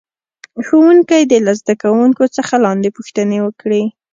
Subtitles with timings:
[0.65, 3.83] ښوونکی دې له زده کوونکو څخه لاندې پوښتنې وکړي.